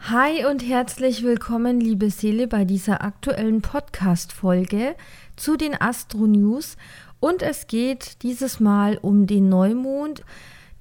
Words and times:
Hi 0.00 0.46
und 0.46 0.62
herzlich 0.62 1.22
willkommen, 1.22 1.80
liebe 1.80 2.08
Seele, 2.10 2.46
bei 2.46 2.64
dieser 2.64 3.02
aktuellen 3.02 3.60
Podcast-Folge 3.60 4.94
zu 5.36 5.56
den 5.56 5.78
Astro 5.78 6.26
News. 6.26 6.76
Und 7.20 7.42
es 7.42 7.66
geht 7.66 8.22
dieses 8.22 8.58
Mal 8.60 8.96
um 9.02 9.26
den 9.26 9.50
Neumond. 9.50 10.22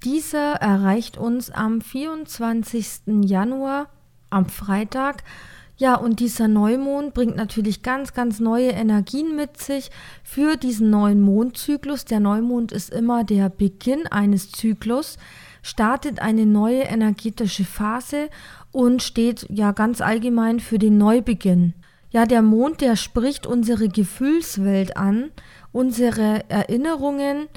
Dieser 0.06 0.54
erreicht 0.54 1.18
uns 1.18 1.50
am 1.50 1.82
24. 1.82 3.24
Januar, 3.26 3.90
am 4.30 4.46
Freitag. 4.46 5.24
Ja, 5.78 5.96
und 5.96 6.22
dieser 6.22 6.48
Neumond 6.48 7.14
bringt 7.14 7.36
natürlich 7.36 7.82
ganz, 7.84 8.14
ganz 8.14 8.40
neue 8.40 8.70
Energien 8.70 9.36
mit 9.36 9.58
sich 9.58 9.92
für 10.24 10.56
diesen 10.58 10.90
neuen 10.90 11.22
Mondzyklus. 11.22 12.06
Der 12.06 12.20
Neumond 12.20 12.72
ist 12.72 12.92
immer 12.92 13.24
der 13.24 13.50
Beginn 13.50 14.08
eines 14.08 14.52
Zyklus, 14.52 15.18
startet 15.62 16.22
eine 16.22 16.46
neue 16.46 16.84
energetische 16.84 17.66
Phase 17.66 18.30
und 18.72 19.02
steht 19.02 19.46
ja 19.50 19.72
ganz 19.72 20.02
allgemein 20.02 20.60
für 20.60 20.80
den 20.80 20.98
Neubeginn. 20.98 21.74
Ja, 22.10 22.26
der 22.26 22.42
Mond, 22.42 22.82
der 22.82 22.96
spricht 22.96 23.46
unsere 23.46 23.90
Gefühlswelt 23.90 24.96
an, 24.96 25.32
unsere 25.72 26.50
Erinnerungen, 26.50 27.48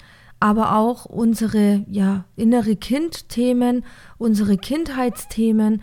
aber 0.41 0.75
auch 0.77 1.05
unsere 1.05 1.85
ja, 1.89 2.25
innere 2.37 2.75
Kindthemen, 2.75 3.85
unsere 4.19 4.57
Kindheitsthemen. 4.57 5.83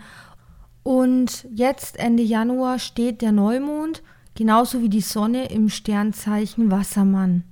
Und 0.82 1.46
jetzt 1.52 1.98
Ende 1.98 2.22
Januar 2.22 2.78
steht 2.78 3.22
der 3.22 3.32
Neumond, 3.32 4.02
genauso 4.34 4.82
wie 4.82 4.88
die 4.88 5.00
Sonne 5.00 5.50
im 5.50 5.68
Sternzeichen 5.68 6.70
Wassermann. 6.70 7.44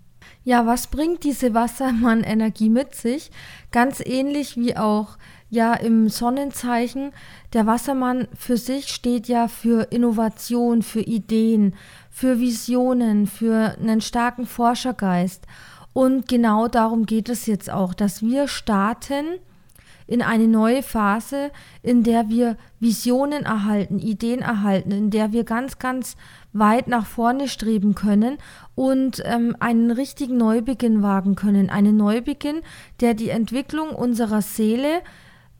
Ja, 0.46 0.64
was 0.64 0.86
bringt 0.86 1.24
diese 1.24 1.54
Wassermann-Energie 1.54 2.70
mit 2.70 2.94
sich? 2.94 3.32
Ganz 3.72 3.98
ähnlich 3.98 4.56
wie 4.56 4.76
auch 4.76 5.18
ja 5.50 5.74
im 5.74 6.08
Sonnenzeichen. 6.08 7.10
Der 7.52 7.66
Wassermann 7.66 8.28
für 8.38 8.56
sich 8.56 8.86
steht 8.86 9.26
ja 9.26 9.48
für 9.48 9.88
Innovation, 9.90 10.82
für 10.82 11.00
Ideen, 11.00 11.74
für 12.10 12.38
Visionen, 12.38 13.26
für 13.26 13.76
einen 13.80 14.00
starken 14.00 14.46
Forschergeist. 14.46 15.42
Und 15.92 16.28
genau 16.28 16.68
darum 16.68 17.06
geht 17.06 17.28
es 17.28 17.46
jetzt 17.46 17.68
auch, 17.68 17.92
dass 17.92 18.22
wir 18.22 18.46
starten 18.46 19.24
in 20.06 20.22
eine 20.22 20.46
neue 20.46 20.82
Phase, 20.82 21.50
in 21.82 22.02
der 22.02 22.28
wir 22.28 22.56
Visionen 22.78 23.44
erhalten, 23.44 23.98
Ideen 23.98 24.40
erhalten, 24.40 24.92
in 24.92 25.10
der 25.10 25.32
wir 25.32 25.44
ganz, 25.44 25.78
ganz 25.78 26.16
weit 26.52 26.88
nach 26.88 27.06
vorne 27.06 27.48
streben 27.48 27.94
können 27.94 28.38
und 28.74 29.22
ähm, 29.24 29.56
einen 29.58 29.90
richtigen 29.90 30.36
Neubeginn 30.36 31.02
wagen 31.02 31.34
können. 31.34 31.70
Einen 31.70 31.96
Neubeginn, 31.96 32.60
der 33.00 33.14
die 33.14 33.30
Entwicklung 33.30 33.90
unserer 33.90 34.42
Seele 34.42 35.02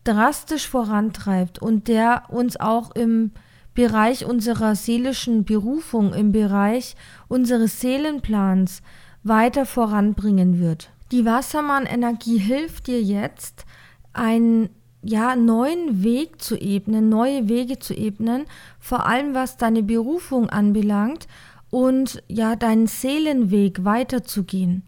drastisch 0.04 0.68
vorantreibt 0.68 1.60
und 1.60 1.88
der 1.88 2.24
uns 2.28 2.58
auch 2.58 2.94
im 2.94 3.32
Bereich 3.74 4.24
unserer 4.24 4.74
seelischen 4.74 5.44
Berufung, 5.44 6.14
im 6.14 6.32
Bereich 6.32 6.96
unseres 7.28 7.80
Seelenplans 7.80 8.80
weiter 9.22 9.66
voranbringen 9.66 10.60
wird. 10.60 10.90
Die 11.12 11.24
Wassermann-Energie 11.24 12.38
hilft 12.38 12.86
dir 12.86 13.02
jetzt, 13.02 13.66
einen 14.16 14.70
ja, 15.02 15.36
neuen 15.36 16.02
Weg 16.02 16.42
zu 16.42 16.56
ebnen, 16.56 17.08
neue 17.08 17.48
Wege 17.48 17.78
zu 17.78 17.94
ebnen, 17.94 18.44
vor 18.80 19.06
allem 19.06 19.34
was 19.34 19.56
deine 19.56 19.82
Berufung 19.82 20.50
anbelangt 20.50 21.28
und 21.70 22.22
ja, 22.28 22.56
deinen 22.56 22.86
Seelenweg 22.86 23.84
weiterzugehen. 23.84 24.82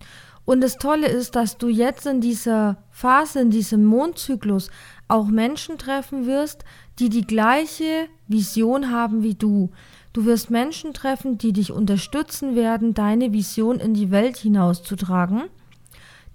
Und 0.45 0.63
das 0.63 0.79
Tolle 0.79 1.09
ist, 1.09 1.37
dass 1.37 1.59
du 1.59 1.69
jetzt 1.69 2.07
in 2.07 2.21
dieser 2.21 2.79
Phase, 2.91 3.41
in 3.41 3.51
diesem 3.51 3.85
Mondzyklus 3.85 4.71
auch 5.07 5.27
Menschen 5.27 5.79
treffen 5.79 6.27
wirst, 6.27 6.65
die 6.99 7.11
die 7.11 7.27
gleiche 7.27 8.09
Vision 8.27 8.91
haben 8.91 9.23
wie 9.23 9.35
du. 9.35 9.71
Du 10.13 10.25
wirst 10.25 10.51
Menschen 10.51 10.95
treffen, 10.95 11.39
die 11.39 11.53
dich 11.53 11.71
unterstützen 11.71 12.57
werden, 12.57 12.95
deine 12.95 13.33
Vision 13.33 13.79
in 13.79 13.95
die 13.95 14.11
Welt 14.11 14.39
hinauszutragen, 14.39 15.45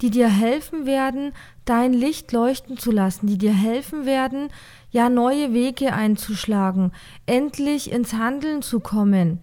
die 0.03 0.09
dir 0.09 0.27
helfen 0.27 0.85
werden, 0.85 1.31
dein 1.63 1.93
Licht 1.93 2.33
leuchten 2.33 2.77
zu 2.77 2.91
lassen, 2.91 3.25
die 3.25 3.37
dir 3.37 3.53
helfen 3.53 4.05
werden, 4.05 4.49
ja 4.91 5.07
neue 5.07 5.53
Wege 5.53 5.93
einzuschlagen, 5.93 6.91
endlich 7.25 7.89
ins 7.89 8.11
Handeln 8.11 8.61
zu 8.61 8.81
kommen, 8.81 9.39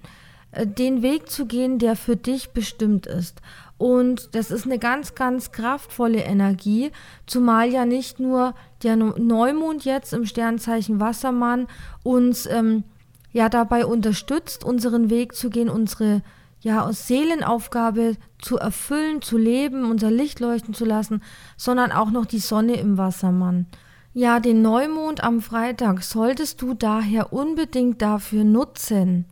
äh, 0.52 0.66
den 0.66 1.00
Weg 1.00 1.30
zu 1.30 1.46
gehen, 1.46 1.78
der 1.78 1.96
für 1.96 2.14
dich 2.14 2.50
bestimmt 2.50 3.06
ist. 3.06 3.40
Und 3.78 4.34
das 4.34 4.50
ist 4.50 4.66
eine 4.66 4.78
ganz, 4.78 5.14
ganz 5.14 5.50
kraftvolle 5.50 6.20
Energie, 6.20 6.90
zumal 7.26 7.70
ja 7.72 7.86
nicht 7.86 8.20
nur 8.20 8.54
der 8.82 8.96
Neumond 8.96 9.86
jetzt 9.86 10.12
im 10.12 10.26
Sternzeichen 10.26 11.00
Wassermann 11.00 11.68
uns 12.02 12.44
ähm, 12.44 12.84
ja 13.32 13.48
dabei 13.48 13.86
unterstützt, 13.86 14.62
unseren 14.62 15.08
Weg 15.08 15.34
zu 15.34 15.48
gehen, 15.48 15.70
unsere 15.70 16.20
ja 16.60 16.92
Seelenaufgabe 16.92 18.16
zu 18.38 18.58
erfüllen, 18.58 19.22
zu 19.22 19.38
leben, 19.38 19.90
unser 19.90 20.10
Licht 20.10 20.40
leuchten 20.40 20.74
zu 20.74 20.84
lassen, 20.84 21.22
sondern 21.56 21.92
auch 21.92 22.10
noch 22.10 22.26
die 22.26 22.38
Sonne 22.38 22.74
im 22.74 22.98
Wassermann. 22.98 23.66
Ja, 24.12 24.40
den 24.40 24.60
Neumond 24.60 25.22
am 25.22 25.40
Freitag 25.40 26.02
solltest 26.02 26.60
du 26.62 26.74
daher 26.74 27.32
unbedingt 27.32 28.02
dafür 28.02 28.44
nutzen, 28.44 29.26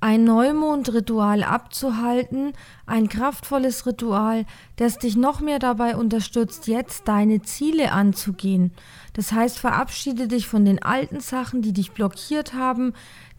ein 0.00 0.24
Neumondritual 0.24 1.42
abzuhalten, 1.42 2.52
ein 2.84 3.08
kraftvolles 3.08 3.86
Ritual, 3.86 4.44
das 4.76 4.98
dich 4.98 5.16
noch 5.16 5.40
mehr 5.40 5.58
dabei 5.58 5.96
unterstützt, 5.96 6.66
jetzt 6.66 7.08
deine 7.08 7.40
Ziele 7.42 7.92
anzugehen. 7.92 8.72
Das 9.14 9.32
heißt, 9.32 9.58
verabschiede 9.58 10.28
dich 10.28 10.46
von 10.46 10.64
den 10.64 10.82
alten 10.82 11.20
Sachen, 11.20 11.62
die 11.62 11.72
dich 11.72 11.92
blockiert 11.92 12.52
haben, 12.52 12.92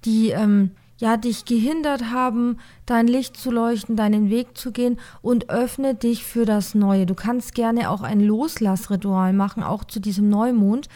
die 0.06 0.30
ähm, 0.30 0.72
ja 0.98 1.18
dich 1.18 1.46
gehindert 1.46 2.12
haben, 2.12 2.58
dein 2.86 3.08
Licht 3.08 3.38
zu 3.38 3.52
leuchten, 3.52 3.96
deinen 3.96 4.30
Weg 4.30 4.58
zu 4.58 4.72
gehen 4.72 5.00
und 5.22 5.50
öffne 5.50 5.96
dich 5.96 6.24
für 6.24 6.46
das 6.46 6.76
Neue. 6.76 7.06
Du 7.06 7.16
kannst 7.16 7.54
gerne 7.54 7.90
auch 7.90 8.02
ein 8.02 8.20
Loslassritual 8.20 9.34
machen, 9.34 9.64
auch 9.64 9.84
zu 9.84 10.00
diesem 10.00 10.30
Neumond. 10.30 10.88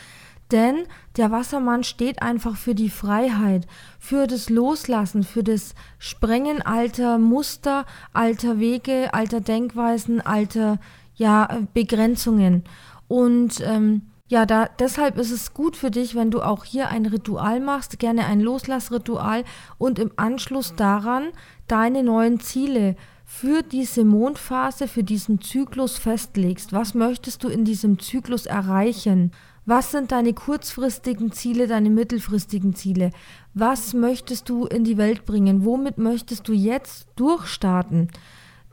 Denn 0.52 0.86
der 1.16 1.30
Wassermann 1.30 1.84
steht 1.84 2.24
einfach 2.24 2.56
für 2.56 2.74
die 2.74 2.90
Freiheit, 2.90 3.68
für 4.00 4.26
das 4.26 4.50
Loslassen, 4.50 5.24
für 5.24 5.44
das 5.44 5.76
Sprengen 6.00 6.64
alter 6.64 7.20
Muster, 7.20 7.86
alter 8.14 8.60
Wege, 8.60 9.14
alter 9.14 9.42
Denkweisen, 9.42 10.22
alter 10.22 10.80
ja, 11.14 11.60
Begrenzungen. 11.74 12.64
Und 13.08 13.62
ähm, 13.62 14.09
ja, 14.30 14.46
da, 14.46 14.70
deshalb 14.78 15.18
ist 15.18 15.32
es 15.32 15.56
gut 15.56 15.76
für 15.76 15.90
dich, 15.90 16.14
wenn 16.14 16.30
du 16.30 16.42
auch 16.42 16.64
hier 16.64 16.90
ein 16.90 17.08
Ritual 17.08 17.60
machst, 17.60 17.98
gerne 17.98 18.28
ein 18.28 18.40
Loslassritual 18.40 19.44
und 19.80 19.98
im 19.98 20.12
Anschluss 20.18 20.76
daran 20.76 21.30
deine 21.68 22.04
neuen 22.04 22.40
Ziele 22.40 22.96
für 23.26 23.64
diese 23.64 24.06
Mondphase, 24.06 24.88
für 24.88 25.04
diesen 25.04 25.42
Zyklus 25.42 25.98
festlegst. 25.98 26.74
Was 26.74 26.94
möchtest 26.94 27.44
du 27.44 27.48
in 27.48 27.66
diesem 27.66 27.98
Zyklus 27.98 28.46
erreichen? 28.46 29.32
Was 29.66 29.92
sind 29.92 30.12
deine 30.12 30.34
kurzfristigen 30.34 31.32
Ziele, 31.32 31.66
deine 31.66 31.90
mittelfristigen 31.90 32.76
Ziele? 32.76 33.10
Was 33.56 33.96
möchtest 33.96 34.48
du 34.48 34.68
in 34.68 34.84
die 34.84 34.98
Welt 34.98 35.26
bringen? 35.26 35.66
Womit 35.66 35.98
möchtest 35.98 36.48
du 36.48 36.54
jetzt 36.54 37.08
durchstarten? 37.16 38.10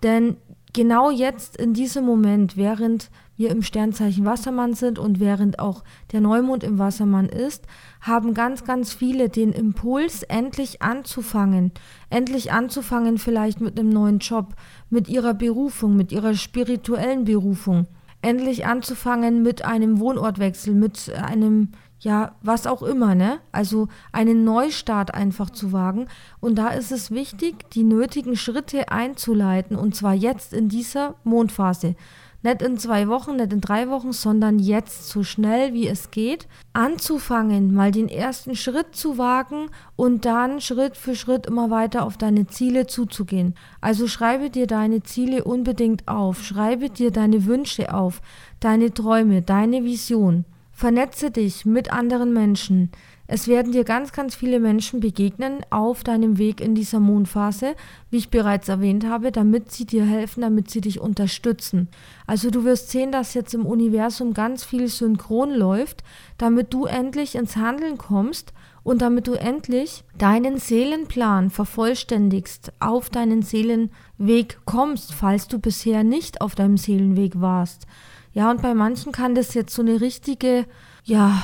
Denn 0.02 0.36
genau 0.74 1.10
jetzt 1.10 1.56
in 1.56 1.72
diesem 1.72 2.04
Moment, 2.04 2.58
während 2.58 3.10
wir 3.36 3.50
im 3.50 3.62
Sternzeichen 3.62 4.24
Wassermann 4.24 4.74
sind 4.74 4.98
und 4.98 5.20
während 5.20 5.58
auch 5.58 5.84
der 6.12 6.20
Neumond 6.20 6.64
im 6.64 6.78
Wassermann 6.78 7.28
ist, 7.28 7.66
haben 8.00 8.34
ganz, 8.34 8.64
ganz 8.64 8.92
viele 8.92 9.28
den 9.28 9.52
Impuls, 9.52 10.22
endlich 10.22 10.82
anzufangen. 10.82 11.72
Endlich 12.10 12.52
anzufangen 12.52 13.18
vielleicht 13.18 13.60
mit 13.60 13.78
einem 13.78 13.90
neuen 13.90 14.18
Job, 14.18 14.54
mit 14.90 15.08
ihrer 15.08 15.34
Berufung, 15.34 15.96
mit 15.96 16.12
ihrer 16.12 16.34
spirituellen 16.34 17.24
Berufung 17.24 17.86
endlich 18.26 18.66
anzufangen 18.66 19.42
mit 19.42 19.64
einem 19.64 20.00
Wohnortwechsel, 20.00 20.74
mit 20.74 21.12
einem, 21.14 21.70
ja, 22.00 22.34
was 22.42 22.66
auch 22.66 22.82
immer, 22.82 23.14
ne? 23.14 23.38
Also 23.52 23.86
einen 24.12 24.42
Neustart 24.44 25.14
einfach 25.14 25.50
zu 25.50 25.72
wagen. 25.72 26.08
Und 26.40 26.56
da 26.56 26.70
ist 26.70 26.90
es 26.90 27.12
wichtig, 27.12 27.70
die 27.70 27.84
nötigen 27.84 28.36
Schritte 28.36 28.90
einzuleiten 28.90 29.76
und 29.76 29.94
zwar 29.94 30.14
jetzt 30.14 30.52
in 30.52 30.68
dieser 30.68 31.14
Mondphase. 31.22 31.94
Nicht 32.42 32.62
in 32.62 32.78
zwei 32.78 33.08
Wochen, 33.08 33.36
nicht 33.36 33.52
in 33.52 33.60
drei 33.60 33.88
Wochen, 33.88 34.12
sondern 34.12 34.58
jetzt 34.58 35.08
so 35.08 35.22
schnell 35.22 35.72
wie 35.72 35.88
es 35.88 36.10
geht, 36.10 36.46
anzufangen, 36.72 37.74
mal 37.74 37.90
den 37.90 38.08
ersten 38.08 38.54
Schritt 38.54 38.94
zu 38.94 39.18
wagen 39.18 39.68
und 39.96 40.24
dann 40.24 40.60
Schritt 40.60 40.96
für 40.96 41.16
Schritt 41.16 41.46
immer 41.46 41.70
weiter 41.70 42.04
auf 42.04 42.16
deine 42.16 42.46
Ziele 42.46 42.86
zuzugehen. 42.86 43.54
Also 43.80 44.06
schreibe 44.06 44.50
dir 44.50 44.66
deine 44.66 45.02
Ziele 45.02 45.44
unbedingt 45.44 46.06
auf, 46.08 46.42
schreibe 46.44 46.90
dir 46.90 47.10
deine 47.10 47.46
Wünsche 47.46 47.92
auf, 47.92 48.20
deine 48.60 48.92
Träume, 48.92 49.42
deine 49.42 49.84
Vision. 49.84 50.44
Vernetze 50.72 51.30
dich 51.30 51.64
mit 51.64 51.90
anderen 51.90 52.34
Menschen. 52.34 52.90
Es 53.28 53.48
werden 53.48 53.72
dir 53.72 53.84
ganz, 53.84 54.12
ganz 54.12 54.34
viele 54.36 54.60
Menschen 54.60 55.00
begegnen 55.00 55.58
auf 55.70 56.04
deinem 56.04 56.38
Weg 56.38 56.60
in 56.60 56.74
dieser 56.74 57.00
Mondphase, 57.00 57.74
wie 58.10 58.18
ich 58.18 58.30
bereits 58.30 58.68
erwähnt 58.68 59.04
habe, 59.04 59.32
damit 59.32 59.72
sie 59.72 59.84
dir 59.84 60.04
helfen, 60.04 60.42
damit 60.42 60.70
sie 60.70 60.80
dich 60.80 61.00
unterstützen. 61.00 61.88
Also 62.26 62.50
du 62.50 62.64
wirst 62.64 62.90
sehen, 62.90 63.10
dass 63.10 63.34
jetzt 63.34 63.54
im 63.54 63.66
Universum 63.66 64.32
ganz 64.32 64.64
viel 64.64 64.88
synchron 64.88 65.50
läuft, 65.50 66.04
damit 66.38 66.72
du 66.72 66.84
endlich 66.84 67.34
ins 67.34 67.56
Handeln 67.56 67.98
kommst 67.98 68.52
und 68.84 69.02
damit 69.02 69.26
du 69.26 69.34
endlich 69.34 70.04
deinen 70.16 70.58
Seelenplan 70.58 71.50
vervollständigst, 71.50 72.72
auf 72.78 73.10
deinen 73.10 73.42
Seelenweg 73.42 74.60
kommst, 74.64 75.12
falls 75.12 75.48
du 75.48 75.58
bisher 75.58 76.04
nicht 76.04 76.40
auf 76.40 76.54
deinem 76.54 76.76
Seelenweg 76.76 77.40
warst. 77.40 77.88
Ja, 78.32 78.50
und 78.50 78.62
bei 78.62 78.74
manchen 78.74 79.10
kann 79.10 79.34
das 79.34 79.54
jetzt 79.54 79.74
so 79.74 79.82
eine 79.82 80.00
richtige, 80.00 80.66
ja, 81.02 81.42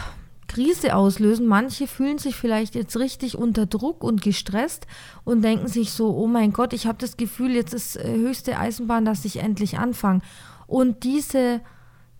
Krise 0.52 0.94
auslösen. 0.94 1.46
Manche 1.46 1.86
fühlen 1.86 2.18
sich 2.18 2.36
vielleicht 2.36 2.74
jetzt 2.74 2.96
richtig 2.98 3.38
unter 3.38 3.66
Druck 3.66 4.04
und 4.04 4.20
gestresst 4.20 4.86
und 5.24 5.42
denken 5.42 5.68
sich 5.68 5.92
so, 5.92 6.14
oh 6.14 6.26
mein 6.26 6.52
Gott, 6.52 6.72
ich 6.72 6.86
habe 6.86 6.98
das 6.98 7.16
Gefühl, 7.16 7.52
jetzt 7.52 7.72
ist 7.72 7.96
äh, 7.96 8.16
höchste 8.16 8.58
Eisenbahn, 8.58 9.04
dass 9.04 9.24
ich 9.24 9.38
endlich 9.38 9.78
anfange. 9.78 10.20
Und 10.66 11.04
diese 11.04 11.60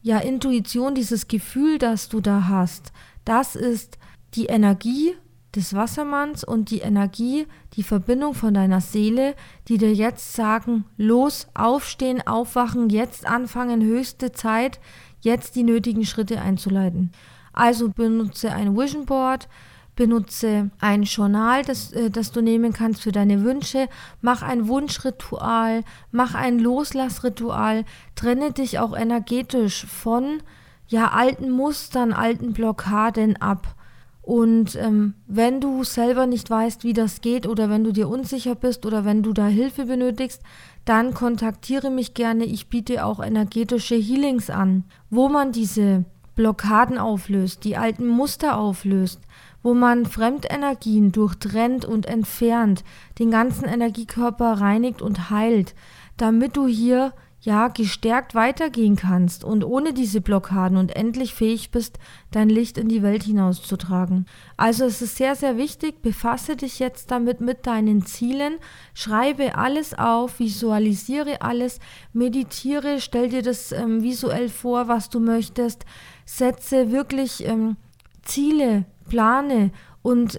ja, 0.01 0.19
Intuition, 0.19 0.95
dieses 0.95 1.29
Gefühl, 1.29 1.79
das 1.79 2.09
du 2.09 2.21
da 2.21 2.49
hast, 2.49 2.93
das 3.25 3.55
ist 3.55 3.99
die 4.35 4.47
Energie 4.47 5.15
des 5.55 5.75
Wassermanns 5.75 6.43
und 6.45 6.71
die 6.71 6.81
Energie, 6.81 7.47
die 7.75 7.83
Verbindung 7.83 8.35
von 8.35 8.55
deiner 8.55 8.81
Seele, 8.81 9.35
die 9.69 9.77
dir 9.77 9.93
jetzt 9.93 10.33
sagen, 10.33 10.85
los, 10.97 11.49
aufstehen, 11.55 12.27
aufwachen, 12.27 12.89
jetzt 12.89 13.27
anfangen, 13.27 13.83
höchste 13.83 14.33
Zeit, 14.33 14.81
jetzt 15.21 15.55
die 15.55 15.63
nötigen 15.63 16.07
Schritte 16.07 16.41
einzuleiten. 16.41 17.13
Also 17.53 17.89
benutze 17.89 18.53
ein 18.53 18.77
Vision 18.77 19.07
Board, 19.07 19.49
benutze 19.97 20.71
ein 20.81 21.03
Journal, 21.03 21.63
das, 21.63 21.93
äh, 21.93 22.11
das 22.11 22.33
du 22.33 22.41
nehmen 22.41 22.73
kannst 22.73 23.03
für 23.03 23.13
deine 23.13 23.43
Wünsche, 23.43 23.89
mach 24.21 24.43
ein 24.43 24.69
Wunschritual, 24.69 25.85
mach 26.11 26.35
ein 26.35 26.59
Loslassritual, 26.59 27.85
trenne 28.15 28.53
dich 28.53 28.79
auch 28.79 28.97
energetisch 28.97 29.87
von 29.87 30.43
ja 30.89 31.11
alten 31.11 31.51
Mustern, 31.51 32.13
alten 32.13 32.53
Blockaden 32.53 33.37
ab. 33.37 33.75
Und 34.23 34.77
ähm, 34.77 35.15
wenn 35.27 35.61
du 35.61 35.83
selber 35.83 36.27
nicht 36.27 36.49
weißt, 36.49 36.85
wie 36.85 36.93
das 36.93 37.23
geht 37.23 37.47
oder 37.47 37.69
wenn 37.69 37.83
du 37.83 37.91
dir 37.91 38.09
unsicher 38.09 38.55
bist 38.55 38.87
oder 38.87 39.05
wenn 39.05 39.25
du 39.25 39.33
da 39.33 39.49
Hilfe 39.49 39.87
benötigst, 39.87 40.43
dann 40.85 41.13
kontaktiere 41.13 41.91
mich 41.91 42.15
gerne. 42.15 42.45
Ich 42.45 42.69
biete 42.69 43.05
auch 43.05 43.19
energetische 43.19 43.97
Healings 43.97 44.49
an, 44.49 44.85
wo 45.11 45.29
man 45.29 45.51
diese 45.51 46.05
Blockaden 46.35 46.99
auflöst, 46.99 47.65
die 47.65 47.77
alten 47.77 48.07
Muster 48.07 48.57
auflöst, 48.57 49.21
wo 49.63 49.75
man 49.75 50.07
Fremdenergien 50.07 51.13
durchtrennt 51.13 51.85
und 51.85 52.07
entfernt, 52.07 52.85
den 53.19 53.31
ganzen 53.31 53.67
Energiekörper 53.67 54.61
reinigt 54.61 55.03
und 55.03 55.31
heilt, 55.31 55.75
damit 56.17 56.57
du 56.57 56.67
hier 56.67 57.13
ja 57.43 57.67
gestärkt 57.69 58.37
weitergehen 58.37 58.95
kannst 58.95 59.43
und 59.43 59.65
ohne 59.65 59.93
diese 59.93 60.21
Blockaden 60.21 60.77
und 60.77 60.95
endlich 60.95 61.35
fähig 61.35 61.73
bist, 61.73 61.99
dein 62.31 62.49
Licht 62.49 62.79
in 62.79 62.89
die 62.89 63.03
Welt 63.03 63.25
hinauszutragen. 63.25 64.27
Also 64.57 64.85
es 64.85 65.03
ist 65.03 65.17
sehr, 65.17 65.35
sehr 65.35 65.57
wichtig, 65.57 66.03
befasse 66.03 66.55
dich 66.55 66.79
jetzt 66.79 67.11
damit 67.11 67.41
mit 67.41 67.67
deinen 67.67 68.07
Zielen, 68.07 68.55
schreibe 68.95 69.57
alles 69.57 69.93
auf, 69.99 70.39
visualisiere 70.39 71.43
alles, 71.43 71.81
meditiere, 72.13 73.01
stell 73.01 73.29
dir 73.29 73.43
das 73.43 73.73
ähm, 73.73 74.05
visuell 74.05 74.49
vor, 74.49 74.87
was 74.87 75.11
du 75.11 75.19
möchtest, 75.19 75.85
setze 76.25 76.91
wirklich 76.91 77.47
ähm, 77.47 77.77
Ziele, 78.23 78.85
plane 79.09 79.71
und 80.03 80.39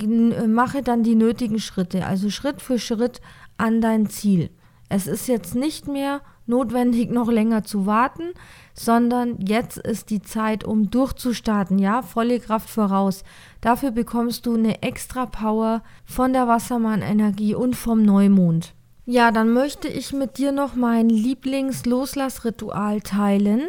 äh, 0.00 0.46
mache 0.46 0.82
dann 0.82 1.02
die 1.02 1.14
nötigen 1.14 1.60
Schritte, 1.60 2.06
also 2.06 2.30
Schritt 2.30 2.60
für 2.60 2.78
Schritt 2.78 3.20
an 3.56 3.80
dein 3.80 4.08
Ziel. 4.08 4.50
Es 4.88 5.06
ist 5.06 5.28
jetzt 5.28 5.54
nicht 5.54 5.88
mehr 5.88 6.20
notwendig, 6.46 7.10
noch 7.12 7.30
länger 7.30 7.64
zu 7.64 7.86
warten, 7.86 8.32
sondern 8.74 9.38
jetzt 9.40 9.78
ist 9.78 10.10
die 10.10 10.22
Zeit, 10.22 10.64
um 10.64 10.90
durchzustarten, 10.90 11.78
ja, 11.78 12.02
volle 12.02 12.40
Kraft 12.40 12.68
voraus. 12.68 13.22
Dafür 13.60 13.92
bekommst 13.92 14.46
du 14.46 14.54
eine 14.54 14.82
extra 14.82 15.26
Power 15.26 15.82
von 16.04 16.32
der 16.32 16.48
Wassermann-Energie 16.48 17.54
und 17.54 17.76
vom 17.76 18.02
Neumond. 18.02 18.74
Ja, 19.06 19.30
dann 19.32 19.52
möchte 19.52 19.86
ich 19.86 20.14
mit 20.14 20.38
dir 20.38 20.50
noch 20.50 20.76
mein 20.76 21.10
Lieblings-Loslassritual 21.10 23.02
teilen. 23.02 23.64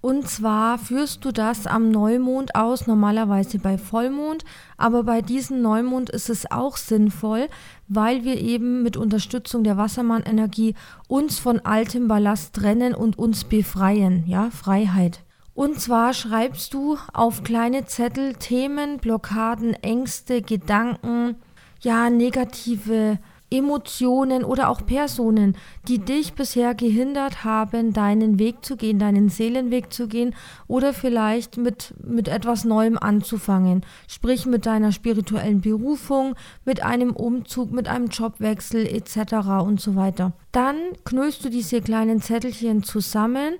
Und 0.00 0.28
zwar 0.28 0.78
führst 0.78 1.24
du 1.24 1.32
das 1.32 1.66
am 1.66 1.90
Neumond 1.90 2.54
aus, 2.54 2.86
normalerweise 2.86 3.58
bei 3.58 3.76
Vollmond, 3.76 4.44
aber 4.76 5.02
bei 5.02 5.22
diesem 5.22 5.62
Neumond 5.62 6.10
ist 6.10 6.30
es 6.30 6.50
auch 6.50 6.76
sinnvoll, 6.76 7.48
weil 7.88 8.22
wir 8.24 8.40
eben 8.40 8.82
mit 8.82 8.96
Unterstützung 8.96 9.64
der 9.64 9.76
Wassermann-Energie 9.76 10.74
uns 11.08 11.38
von 11.38 11.60
altem 11.60 12.08
Ballast 12.08 12.54
trennen 12.54 12.94
und 12.94 13.18
uns 13.18 13.44
befreien, 13.44 14.24
ja, 14.26 14.50
Freiheit. 14.50 15.20
Und 15.54 15.80
zwar 15.80 16.12
schreibst 16.12 16.74
du 16.74 16.98
auf 17.14 17.42
kleine 17.42 17.86
Zettel 17.86 18.34
Themen, 18.34 18.98
Blockaden, 18.98 19.72
Ängste, 19.72 20.42
Gedanken, 20.42 21.36
ja, 21.80 22.10
negative 22.10 23.18
Emotionen 23.50 24.42
oder 24.42 24.68
auch 24.68 24.84
Personen, 24.84 25.56
die 25.86 25.98
dich 25.98 26.34
bisher 26.34 26.74
gehindert 26.74 27.44
haben, 27.44 27.92
deinen 27.92 28.38
Weg 28.40 28.64
zu 28.64 28.76
gehen, 28.76 28.98
deinen 28.98 29.28
Seelenweg 29.28 29.92
zu 29.92 30.08
gehen 30.08 30.34
oder 30.66 30.92
vielleicht 30.92 31.56
mit, 31.56 31.94
mit 32.04 32.26
etwas 32.26 32.64
Neuem 32.64 32.98
anzufangen. 32.98 33.86
Sprich 34.08 34.46
mit 34.46 34.66
deiner 34.66 34.90
spirituellen 34.90 35.60
Berufung, 35.60 36.34
mit 36.64 36.82
einem 36.82 37.12
Umzug, 37.12 37.70
mit 37.70 37.88
einem 37.88 38.08
Jobwechsel 38.08 38.84
etc. 38.86 39.62
und 39.64 39.80
so 39.80 39.94
weiter. 39.94 40.32
Dann 40.50 40.76
knüllst 41.04 41.44
du 41.44 41.48
diese 41.48 41.80
kleinen 41.80 42.20
Zettelchen 42.20 42.82
zusammen 42.82 43.54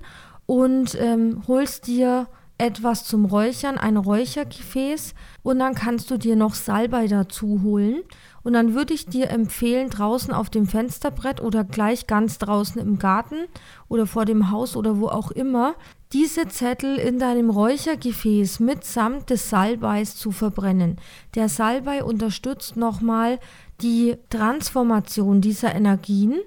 und 0.45 0.97
ähm, 0.99 1.43
holst 1.47 1.87
dir 1.87 2.27
etwas 2.57 3.05
zum 3.05 3.25
Räuchern, 3.25 3.77
ein 3.77 3.97
Räuchergefäß 3.97 5.13
und 5.43 5.59
dann 5.59 5.75
kannst 5.75 6.09
du 6.09 6.17
dir 6.17 6.35
noch 6.35 6.55
Salbei 6.55 7.07
dazu 7.07 7.61
holen 7.63 8.01
und 8.43 8.53
dann 8.53 8.73
würde 8.73 8.93
ich 8.93 9.05
dir 9.05 9.29
empfehlen, 9.29 9.89
draußen 9.89 10.33
auf 10.33 10.49
dem 10.49 10.67
Fensterbrett 10.67 11.41
oder 11.41 11.63
gleich 11.63 12.07
ganz 12.07 12.37
draußen 12.37 12.79
im 12.79 12.99
Garten 12.99 13.47
oder 13.87 14.07
vor 14.07 14.25
dem 14.25 14.51
Haus 14.51 14.75
oder 14.75 14.99
wo 14.99 15.07
auch 15.07 15.31
immer, 15.31 15.75
diese 16.13 16.47
Zettel 16.47 16.97
in 16.97 17.19
deinem 17.19 17.49
Räuchergefäß 17.49 18.61
mitsamt 18.61 19.29
des 19.29 19.49
Salbeis 19.49 20.15
zu 20.15 20.31
verbrennen. 20.31 20.97
Der 21.35 21.49
Salbei 21.49 22.03
unterstützt 22.03 22.77
nochmal 22.77 23.39
die 23.81 24.15
Transformation 24.29 25.41
dieser 25.41 25.75
Energien 25.75 26.39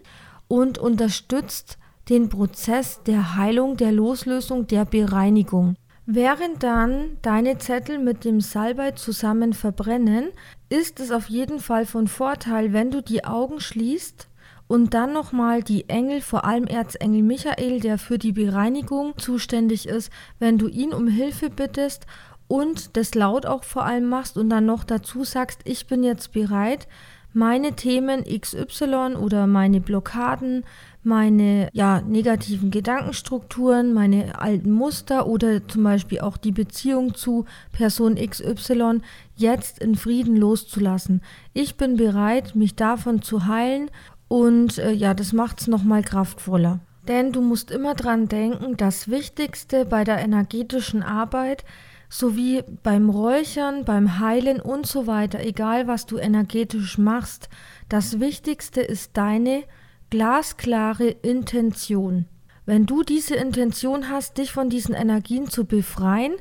und 0.49 0.79
unterstützt 0.79 1.79
den 2.09 2.29
Prozess 2.29 3.03
der 3.05 3.37
Heilung, 3.37 3.77
der 3.77 3.93
Loslösung, 3.93 4.67
der 4.67 4.85
Bereinigung. 4.85 5.77
Während 6.13 6.65
dann 6.65 7.19
deine 7.23 7.59
Zettel 7.59 8.01
mit 8.01 8.25
dem 8.25 8.41
Salbei 8.41 8.91
zusammen 8.91 9.53
verbrennen, 9.53 10.31
ist 10.69 10.99
es 10.99 11.13
auf 11.13 11.29
jeden 11.29 11.61
Fall 11.61 11.87
von 11.87 12.09
Vorteil, 12.09 12.73
wenn 12.73 12.91
du 12.91 13.01
die 13.01 13.25
Augen 13.25 13.61
schließt 13.61 14.27
und 14.67 14.93
dann 14.93 15.13
nochmal 15.13 15.63
die 15.63 15.89
Engel, 15.89 16.21
vor 16.21 16.45
allem 16.45 16.65
Erzengel 16.65 17.23
Michael, 17.23 17.79
der 17.79 17.97
für 17.97 18.19
die 18.19 18.33
Bereinigung 18.33 19.17
zuständig 19.19 19.87
ist, 19.87 20.11
wenn 20.41 20.59
du 20.59 20.67
ihn 20.67 20.93
um 20.93 21.07
Hilfe 21.07 21.49
bittest 21.49 22.07
und 22.49 22.97
das 22.97 23.15
laut 23.15 23.47
auch 23.47 23.63
vor 23.63 23.85
allem 23.85 24.09
machst 24.09 24.37
und 24.37 24.51
dann 24.51 24.67
noch 24.67 24.83
dazu 24.83 25.23
sagst, 25.23 25.61
ich 25.63 25.87
bin 25.87 26.03
jetzt 26.03 26.33
bereit, 26.33 26.89
meine 27.33 27.75
Themen 27.75 28.25
XY 28.25 29.17
oder 29.19 29.47
meine 29.47 29.81
Blockaden, 29.81 30.65
meine 31.03 31.69
ja, 31.73 32.01
negativen 32.03 32.71
Gedankenstrukturen, 32.71 33.95
meine 33.95 34.41
alten 34.41 34.71
Muster 34.71 35.27
oder 35.27 35.67
zum 35.67 35.85
Beispiel 35.85 36.21
auch 36.21 36.37
die 36.37 36.53
Beziehung 36.53 37.15
zu 37.15 37.47
Person 37.73 38.17
XY 38.17 39.01
jetzt 39.37 39.79
in 39.79 39.95
Frieden 39.95 40.37
loszulassen. 40.37 41.23
Ich 41.55 41.77
bin 41.77 41.97
bereit, 41.97 42.55
mich 42.55 42.75
davon 42.75 43.23
zu 43.23 43.47
heilen 43.47 43.91
und 44.29 44.79
äh, 44.79 44.93
ja, 44.93 45.15
das 45.15 45.33
macht 45.33 45.61
es 45.61 45.69
nochmal 45.69 46.03
kraftvoller. 46.03 46.81
Denn 47.09 47.33
du 47.33 47.41
musst 47.41 47.71
immer 47.71 47.95
dran 47.95 48.29
denken, 48.29 48.77
das 48.77 49.09
Wichtigste 49.09 49.85
bei 49.85 50.05
der 50.05 50.19
energetischen 50.19 51.03
Arbeit 51.03 51.65
sowie 52.11 52.65
beim 52.83 53.09
Räuchern, 53.09 53.85
beim 53.85 54.19
Heilen 54.19 54.61
und 54.61 54.87
so 54.87 55.07
weiter, 55.07 55.41
egal 55.41 55.87
was 55.87 56.05
du 56.05 56.19
energetisch 56.19 56.99
machst, 56.99 57.49
das 57.89 58.21
Wichtigste 58.21 58.83
ist 58.83 59.13
deine 59.15 59.63
glasklare 60.11 61.09
Intention. 61.09 62.27
Wenn 62.67 62.85
du 62.85 63.05
diese 63.05 63.37
Intention 63.37 64.11
hast, 64.11 64.39
dich 64.39 64.53
von 64.53 64.69
diesen 64.69 64.95
Energien 64.95 65.49
zu 65.49 65.65
befreien, 65.65 66.35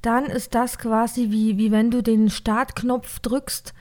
dann 0.00 0.26
ist 0.26 0.54
das 0.54 0.78
quasi 0.78 1.30
wie, 1.30 1.58
wie 1.58 1.72
wenn 1.72 1.90
du 1.90 2.02
den 2.02 2.30
Startknopf 2.30 3.18
drückst 3.18 3.74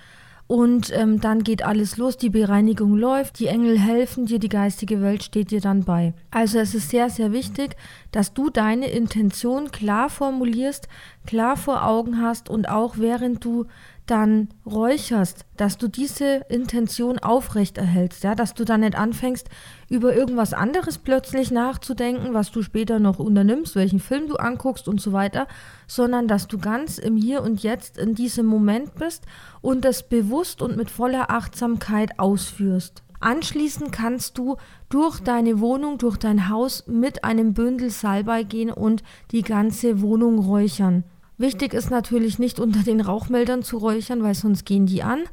und 0.47 0.91
ähm, 0.93 1.19
dann 1.21 1.43
geht 1.43 1.63
alles 1.63 1.97
los, 1.97 2.17
die 2.17 2.29
Bereinigung 2.29 2.95
läuft, 2.95 3.39
die 3.39 3.47
Engel 3.47 3.79
helfen 3.79 4.27
dir, 4.27 4.37
die 4.37 4.49
geistige 4.49 5.01
Welt 5.01 5.23
steht 5.23 5.49
dir 5.49 5.61
dann 5.61 5.83
bei. 5.83 6.13
Also 6.29 6.59
es 6.59 6.75
ist 6.75 6.89
sehr, 6.89 7.09
sehr 7.09 7.31
wichtig, 7.31 7.75
dass 8.11 8.33
du 8.33 8.51
deine 8.51 8.89
Intention 8.91 9.71
klar 9.71 10.09
formulierst, 10.09 10.87
klar 11.25 11.57
vor 11.57 11.85
Augen 11.85 12.21
hast 12.21 12.49
und 12.49 12.69
auch 12.69 12.97
während 12.97 13.43
du 13.43 13.65
dann 14.05 14.49
räucherst, 14.65 15.45
dass 15.57 15.77
du 15.77 15.87
diese 15.87 16.45
Intention 16.49 17.19
aufrechterhältst, 17.19 18.23
ja, 18.23 18.35
dass 18.35 18.53
du 18.53 18.63
dann 18.63 18.81
nicht 18.81 18.95
anfängst, 18.95 19.49
über 19.89 20.15
irgendwas 20.15 20.53
anderes 20.53 20.97
plötzlich 20.97 21.51
nachzudenken, 21.51 22.33
was 22.33 22.51
du 22.51 22.61
später 22.61 22.99
noch 22.99 23.19
unternimmst, 23.19 23.75
welchen 23.75 23.99
Film 23.99 24.27
du 24.27 24.35
anguckst 24.35 24.87
und 24.87 25.01
so 25.01 25.13
weiter, 25.13 25.47
sondern 25.87 26.27
dass 26.27 26.47
du 26.47 26.57
ganz 26.57 26.97
im 26.97 27.15
Hier 27.15 27.41
und 27.41 27.63
Jetzt 27.63 27.97
in 27.97 28.15
diesem 28.15 28.45
Moment 28.45 28.95
bist 28.95 29.23
und 29.61 29.85
das 29.85 30.07
bewusst 30.07 30.61
und 30.61 30.77
mit 30.77 30.91
voller 30.91 31.31
Achtsamkeit 31.31 32.19
ausführst. 32.19 33.03
Anschließend 33.19 33.91
kannst 33.91 34.37
du 34.37 34.57
durch 34.89 35.19
deine 35.19 35.59
Wohnung, 35.59 35.97
durch 35.97 36.17
dein 36.17 36.49
Haus 36.49 36.85
mit 36.85 37.23
einem 37.23 37.53
Bündel 37.53 37.89
Salbei 37.89 38.43
gehen 38.43 38.69
und 38.69 39.03
die 39.31 39.41
ganze 39.41 40.01
Wohnung 40.01 40.37
räuchern. 40.39 41.05
Wichtig 41.37 41.73
ist 41.73 41.91
natürlich 41.91 42.39
nicht 42.39 42.59
unter 42.59 42.83
den 42.83 43.01
Rauchmeldern 43.01 43.63
zu 43.63 43.77
räuchern, 43.77 44.23
weil 44.23 44.35
sonst 44.35 44.65
gehen 44.65 44.85
die 44.85 45.03
an. 45.03 45.23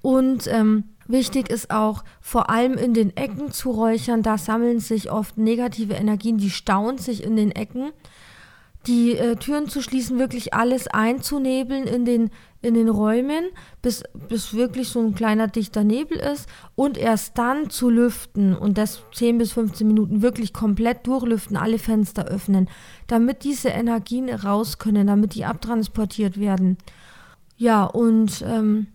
Und 0.00 0.46
ähm, 0.46 0.84
wichtig 1.06 1.50
ist 1.50 1.70
auch 1.70 2.04
vor 2.20 2.50
allem 2.50 2.74
in 2.74 2.94
den 2.94 3.16
Ecken 3.16 3.50
zu 3.50 3.70
räuchern. 3.70 4.22
Da 4.22 4.38
sammeln 4.38 4.78
sich 4.78 5.10
oft 5.10 5.36
negative 5.36 5.94
Energien, 5.94 6.38
die 6.38 6.50
stauen 6.50 6.98
sich 6.98 7.24
in 7.24 7.36
den 7.36 7.50
Ecken 7.50 7.90
die 8.86 9.16
äh, 9.16 9.36
Türen 9.36 9.68
zu 9.68 9.82
schließen, 9.82 10.18
wirklich 10.18 10.54
alles 10.54 10.86
einzunebeln 10.88 11.86
in 11.86 12.04
den, 12.04 12.30
in 12.62 12.74
den 12.74 12.88
Räumen, 12.88 13.46
bis, 13.82 14.02
bis 14.28 14.54
wirklich 14.54 14.88
so 14.88 15.00
ein 15.00 15.14
kleiner 15.14 15.48
dichter 15.48 15.84
Nebel 15.84 16.18
ist 16.18 16.48
und 16.74 16.96
erst 16.96 17.36
dann 17.36 17.70
zu 17.70 17.90
lüften 17.90 18.56
und 18.56 18.78
das 18.78 19.02
10 19.14 19.38
bis 19.38 19.52
15 19.52 19.86
Minuten 19.86 20.22
wirklich 20.22 20.52
komplett 20.52 21.06
durchlüften, 21.06 21.56
alle 21.56 21.78
Fenster 21.78 22.26
öffnen, 22.26 22.70
damit 23.06 23.44
diese 23.44 23.68
Energien 23.68 24.30
raus 24.30 24.78
können, 24.78 25.06
damit 25.06 25.34
die 25.34 25.44
abtransportiert 25.44 26.40
werden. 26.40 26.78
Ja, 27.56 27.84
und 27.84 28.42
ähm, 28.46 28.86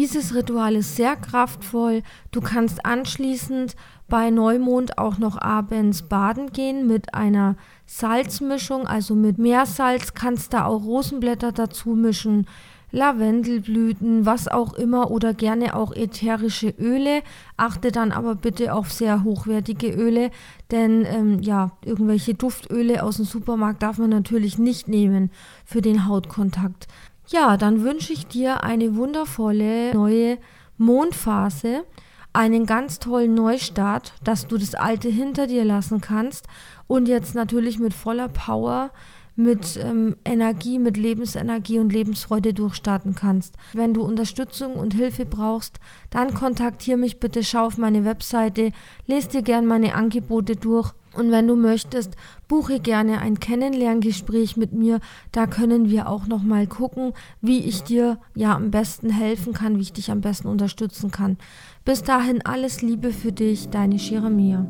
dieses 0.00 0.34
Ritual 0.34 0.76
ist 0.76 0.96
sehr 0.96 1.14
kraftvoll. 1.14 2.02
Du 2.30 2.40
kannst 2.40 2.86
anschließend 2.86 3.76
bei 4.08 4.30
Neumond 4.30 4.96
auch 4.96 5.18
noch 5.18 5.38
abends 5.38 6.00
baden 6.00 6.52
gehen 6.52 6.86
mit 6.86 7.12
einer 7.12 7.56
Salzmischung, 7.84 8.86
also 8.86 9.14
mit 9.14 9.36
Meersalz. 9.36 10.14
Kannst 10.14 10.54
da 10.54 10.64
auch 10.64 10.84
Rosenblätter 10.84 11.52
dazu 11.52 11.90
mischen, 11.90 12.46
Lavendelblüten, 12.92 14.24
was 14.24 14.48
auch 14.48 14.72
immer 14.72 15.10
oder 15.10 15.34
gerne 15.34 15.76
auch 15.76 15.92
ätherische 15.92 16.70
Öle. 16.70 17.20
Achte 17.58 17.92
dann 17.92 18.10
aber 18.10 18.36
bitte 18.36 18.72
auf 18.72 18.90
sehr 18.90 19.22
hochwertige 19.22 19.92
Öle, 19.92 20.30
denn 20.70 21.04
ähm, 21.04 21.42
ja, 21.42 21.72
irgendwelche 21.84 22.32
Duftöle 22.32 23.02
aus 23.02 23.16
dem 23.16 23.26
Supermarkt 23.26 23.82
darf 23.82 23.98
man 23.98 24.08
natürlich 24.08 24.56
nicht 24.56 24.88
nehmen 24.88 25.30
für 25.66 25.82
den 25.82 26.08
Hautkontakt. 26.08 26.88
Ja, 27.32 27.56
dann 27.56 27.84
wünsche 27.84 28.12
ich 28.12 28.26
dir 28.26 28.64
eine 28.64 28.96
wundervolle 28.96 29.94
neue 29.94 30.38
Mondphase, 30.78 31.84
einen 32.32 32.66
ganz 32.66 32.98
tollen 32.98 33.34
Neustart, 33.34 34.14
dass 34.24 34.48
du 34.48 34.58
das 34.58 34.74
Alte 34.74 35.08
hinter 35.08 35.46
dir 35.46 35.64
lassen 35.64 36.00
kannst 36.00 36.46
und 36.88 37.06
jetzt 37.06 37.36
natürlich 37.36 37.78
mit 37.78 37.94
voller 37.94 38.28
Power 38.28 38.90
mit 39.36 39.78
ähm, 39.82 40.16
Energie, 40.24 40.78
mit 40.78 40.96
Lebensenergie 40.96 41.78
und 41.78 41.92
Lebensfreude 41.92 42.52
durchstarten 42.52 43.14
kannst. 43.14 43.56
Wenn 43.72 43.94
du 43.94 44.02
Unterstützung 44.02 44.74
und 44.74 44.94
Hilfe 44.94 45.24
brauchst, 45.24 45.80
dann 46.10 46.34
kontaktiere 46.34 46.98
mich 46.98 47.20
bitte, 47.20 47.42
schau 47.42 47.66
auf 47.66 47.78
meine 47.78 48.04
Webseite, 48.04 48.72
lese 49.06 49.28
dir 49.28 49.42
gerne 49.42 49.66
meine 49.66 49.94
Angebote 49.94 50.56
durch 50.56 50.92
und 51.14 51.30
wenn 51.30 51.46
du 51.46 51.56
möchtest, 51.56 52.16
buche 52.46 52.80
gerne 52.80 53.20
ein 53.20 53.40
Kennenlerngespräch 53.40 54.56
mit 54.56 54.72
mir. 54.72 55.00
Da 55.32 55.46
können 55.46 55.90
wir 55.90 56.08
auch 56.08 56.26
noch 56.26 56.42
mal 56.42 56.66
gucken, 56.66 57.12
wie 57.40 57.60
ich 57.60 57.82
dir 57.82 58.18
ja 58.34 58.54
am 58.54 58.70
besten 58.70 59.10
helfen 59.10 59.52
kann, 59.52 59.76
wie 59.76 59.82
ich 59.82 59.92
dich 59.92 60.10
am 60.10 60.20
besten 60.20 60.48
unterstützen 60.48 61.10
kann. 61.10 61.36
Bis 61.84 62.02
dahin 62.02 62.44
alles 62.44 62.82
Liebe 62.82 63.12
für 63.12 63.32
dich, 63.32 63.68
deine 63.70 63.98
Shiramia. 63.98 64.66